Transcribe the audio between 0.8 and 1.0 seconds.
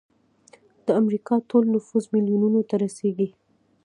د